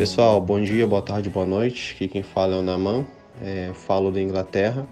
pessoal, 0.00 0.40
bom 0.40 0.58
dia, 0.58 0.86
boa 0.86 1.02
tarde, 1.02 1.28
boa 1.28 1.44
noite. 1.44 1.92
Aqui 1.94 2.08
quem 2.08 2.22
fala 2.22 2.56
é 2.56 2.58
o 2.58 2.62
Naman, 2.62 3.06
é, 3.42 3.70
falo 3.74 4.10
da 4.10 4.18
Inglaterra. 4.18 4.88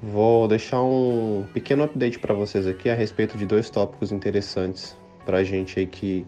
Vou 0.00 0.46
deixar 0.46 0.80
um 0.84 1.44
pequeno 1.52 1.82
update 1.82 2.16
para 2.16 2.32
vocês 2.32 2.64
aqui 2.64 2.88
a 2.88 2.94
respeito 2.94 3.36
de 3.36 3.44
dois 3.44 3.68
tópicos 3.70 4.12
interessantes 4.12 4.96
para 5.26 5.38
a 5.38 5.42
gente 5.42 5.80
aí 5.80 5.86
que 5.86 6.24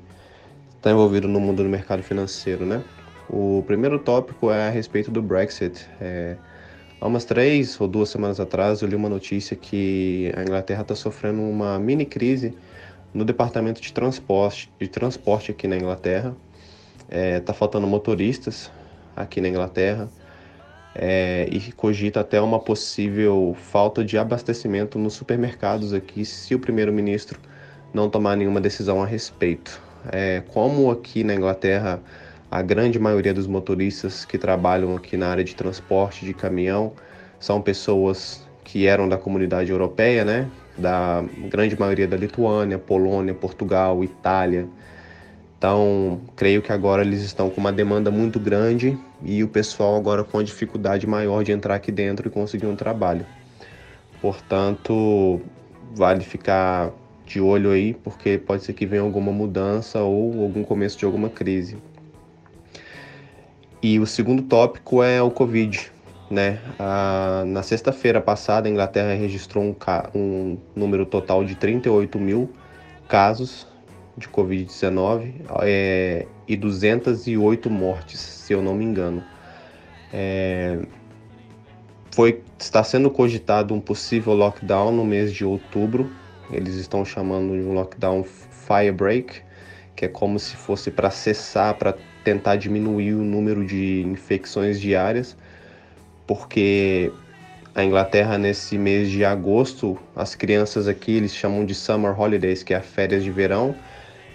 está 0.77 0.91
envolvido 0.91 1.29
no 1.29 1.38
mundo 1.38 1.62
do 1.62 1.69
mercado 1.69 2.02
financeiro, 2.02 2.66
né? 2.66 2.83
O 3.30 3.62
primeiro 3.69 4.01
tópico 4.01 4.50
é 4.50 4.66
a 4.66 4.71
respeito 4.71 5.09
do 5.09 5.23
Brexit. 5.23 5.89
É, 6.00 6.37
há 7.00 7.07
umas 7.07 7.25
três 7.25 7.80
ou 7.80 7.87
duas 7.87 8.09
semanas 8.09 8.41
atrás 8.41 8.82
eu 8.82 8.89
li 8.89 8.96
uma 8.96 9.09
notícia 9.09 9.55
que 9.56 10.33
a 10.37 10.42
Inglaterra 10.42 10.83
está 10.83 10.97
sofrendo 10.97 11.41
uma 11.41 11.78
mini 11.78 12.05
crise 12.05 12.53
no 13.14 13.25
departamento 13.25 13.80
de 13.80 13.92
transporte, 13.92 14.69
de 14.80 14.89
transporte 14.89 15.53
aqui 15.53 15.69
na 15.69 15.77
Inglaterra 15.77 16.34
é, 17.12 17.41
tá 17.41 17.52
faltando 17.52 17.87
motoristas 17.87 18.71
aqui 19.15 19.39
na 19.39 19.48
Inglaterra 19.48 20.09
é, 20.95 21.47
e 21.53 21.70
cogita 21.73 22.20
até 22.20 22.41
uma 22.41 22.59
possível 22.59 23.55
falta 23.70 24.03
de 24.03 24.16
abastecimento 24.16 24.98
nos 24.98 25.12
supermercados 25.12 25.93
aqui 25.93 26.25
se 26.25 26.55
o 26.55 26.59
primeiro-ministro 26.59 27.39
não 27.93 28.09
tomar 28.09 28.34
nenhuma 28.34 28.62
decisão 28.62 29.03
a 29.03 29.06
respeito. 29.06 29.79
É, 30.11 30.43
como 30.48 30.91
aqui 30.91 31.23
na 31.23 31.34
Inglaterra 31.34 32.01
a 32.51 32.62
grande 32.62 32.98
maioria 32.98 33.34
dos 33.34 33.47
motoristas 33.47 34.25
que 34.25 34.39
trabalham 34.39 34.97
aqui 34.97 35.17
na 35.17 35.29
área 35.29 35.45
de 35.45 35.55
transporte 35.55 36.25
de 36.25 36.33
caminhão 36.33 36.95
são 37.39 37.61
pessoas 37.61 38.47
que 38.65 38.87
eram 38.87 39.06
da 39.06 39.19
comunidade 39.19 39.70
europeia, 39.70 40.25
né? 40.25 40.48
Da 40.79 41.23
grande 41.51 41.79
maioria 41.79 42.08
da 42.08 42.17
Lituânia, 42.17 42.79
Polônia, 42.79 43.34
Portugal, 43.34 44.03
Itália, 44.03 44.67
então, 45.62 46.20
creio 46.34 46.60
que 46.60 46.72
agora 46.72 47.02
eles 47.02 47.22
estão 47.22 47.48
com 47.48 47.60
uma 47.60 47.70
demanda 47.70 48.10
muito 48.10 48.41
grande 48.41 48.98
e 49.22 49.44
o 49.44 49.48
pessoal 49.48 49.94
agora 49.94 50.24
com 50.24 50.38
uma 50.38 50.42
dificuldade 50.42 51.06
maior 51.06 51.44
de 51.44 51.52
entrar 51.52 51.77
aqui 51.77 51.92
dentro 51.92 52.27
e 52.27 52.32
conseguir 52.32 52.66
um 52.66 52.74
trabalho. 52.74 53.24
Portanto, 54.20 55.40
vale 55.94 56.24
ficar 56.24 56.90
de 57.24 57.40
olho 57.40 57.70
aí, 57.70 57.94
porque 57.94 58.38
pode 58.38 58.64
ser 58.64 58.72
que 58.72 58.84
venha 58.84 59.02
alguma 59.02 59.30
mudança 59.30 60.00
ou 60.00 60.42
algum 60.42 60.64
começo 60.64 60.98
de 60.98 61.05
alguma 61.05 61.28
crise. 61.30 61.77
E 63.80 64.00
o 64.00 64.06
segundo 64.06 64.42
tópico 64.42 65.00
é 65.00 65.22
o 65.22 65.30
Covid. 65.30 65.92
Né? 66.28 66.58
Ah, 66.77 67.44
na 67.46 67.62
sexta-feira 67.62 68.20
passada, 68.20 68.66
a 68.66 68.70
Inglaterra 68.70 69.14
registrou 69.14 69.62
um, 69.62 69.77
um 70.12 70.58
número 70.74 71.06
total 71.06 71.44
de 71.44 71.55
38 71.55 72.18
mil 72.18 72.50
casos 73.06 73.70
de 74.16 74.28
Covid-19 74.28 75.32
é, 75.62 76.27
e 76.46 76.56
208 76.56 77.70
mortes, 77.70 78.20
se 78.20 78.52
eu 78.52 78.62
não 78.62 78.74
me 78.74 78.84
engano. 78.84 79.24
É, 80.12 80.78
foi, 82.14 82.42
está 82.58 82.84
sendo 82.84 83.10
cogitado 83.10 83.72
um 83.72 83.80
possível 83.80 84.34
lockdown 84.34 84.92
no 84.92 85.05
mês 85.05 85.33
de 85.33 85.44
outubro. 85.44 86.10
Eles 86.50 86.74
estão 86.74 87.05
chamando 87.05 87.55
de 87.55 87.62
um 87.62 87.72
lockdown 87.72 88.24
firebreak, 88.24 89.40
que 89.96 90.05
é 90.05 90.08
como 90.08 90.38
se 90.38 90.56
fosse 90.56 90.90
para 90.90 91.10
cessar, 91.10 91.74
para 91.74 91.96
tentar 92.22 92.56
diminuir 92.56 93.14
o 93.14 93.24
número 93.24 93.64
de 93.64 94.02
infecções 94.02 94.80
diárias, 94.80 95.36
porque 96.27 97.10
a 97.74 97.83
Inglaterra 97.83 98.36
nesse 98.36 98.77
mês 98.77 99.10
de 99.10 99.24
agosto, 99.24 99.98
as 100.14 100.34
crianças 100.34 100.86
aqui 100.86 101.12
eles 101.12 101.34
chamam 101.34 101.64
de 101.64 101.74
summer 101.74 102.18
holidays, 102.18 102.62
que 102.62 102.74
é 102.74 102.80
férias 102.80 103.24
de 103.24 103.30
verão, 103.30 103.74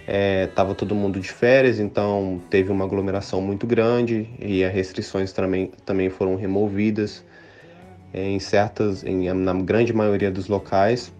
Estava 0.08 0.72
é, 0.72 0.74
todo 0.74 0.94
mundo 0.94 1.20
de 1.20 1.28
férias, 1.28 1.78
então 1.78 2.40
teve 2.48 2.72
uma 2.72 2.86
aglomeração 2.86 3.42
muito 3.42 3.66
grande 3.66 4.26
e 4.38 4.64
as 4.64 4.72
restrições 4.72 5.32
também, 5.32 5.70
também 5.84 6.08
foram 6.08 6.34
removidas 6.34 7.22
é, 8.14 8.26
em 8.26 8.40
certas, 8.40 9.04
em, 9.04 9.30
na 9.34 9.52
grande 9.52 9.92
maioria 9.92 10.30
dos 10.30 10.48
locais. 10.48 11.12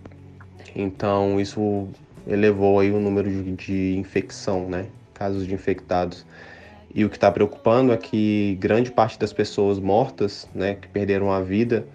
Então 0.75 1.39
isso 1.39 1.87
elevou 2.27 2.81
aí 2.81 2.91
o 2.91 2.99
número 2.99 3.31
de, 3.31 3.53
de 3.53 3.97
infecção, 3.99 4.67
né? 4.67 4.87
Casos 5.13 5.47
de 5.47 5.53
infectados. 5.53 6.25
E 6.95 7.05
o 7.05 7.11
que 7.11 7.17
está 7.19 7.31
preocupando 7.31 7.93
é 7.93 7.97
que 7.99 8.57
grande 8.59 8.91
parte 8.91 9.19
das 9.19 9.35
pessoas 9.35 9.79
mortas, 9.79 10.49
né, 10.55 10.75
que 10.75 10.89
perderam 10.89 11.31
a 11.31 11.43
vida, 11.43 11.87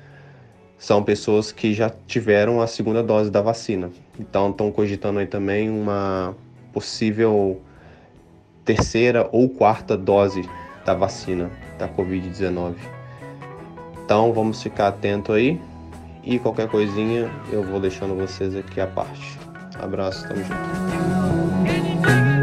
são 0.77 1.03
pessoas 1.03 1.51
que 1.51 1.73
já 1.73 1.91
tiveram 2.05 2.61
a 2.61 2.67
segunda 2.67 3.01
dose 3.01 3.31
da 3.31 3.41
vacina. 3.41 3.89
Então 4.19 4.51
estão 4.51 4.71
cogitando 4.71 5.17
aí 5.17 5.25
também 5.25 5.71
uma 5.71 6.35
possível 6.73 7.61
terceira 8.65 9.29
ou 9.31 9.47
quarta 9.47 9.95
dose 9.95 10.41
da 10.85 10.93
vacina 10.93 11.49
da 11.77 11.87
Covid-19. 11.87 12.75
Então 14.03 14.33
vamos 14.33 14.61
ficar 14.61 14.89
atento 14.89 15.31
aí 15.31 15.61
e 16.23 16.37
qualquer 16.39 16.67
coisinha 16.67 17.31
eu 17.51 17.63
vou 17.63 17.79
deixando 17.79 18.15
vocês 18.15 18.55
aqui 18.55 18.81
à 18.81 18.87
parte. 18.87 19.37
Abraço, 19.79 20.27
tamo 20.27 20.43
junto. 20.43 22.42